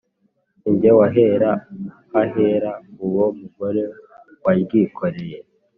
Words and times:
Si 0.61 0.69
jye 0.79 0.91
wahera 0.99 1.51
hahera 2.13 2.71
uwo 3.05 3.25
mugore 3.39 3.81
waryikoreye 4.43 5.37